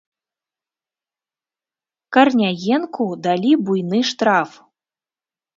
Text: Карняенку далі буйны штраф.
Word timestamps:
Карняенку 2.19 3.05
далі 3.29 3.51
буйны 3.69 3.99
штраф. 4.15 4.51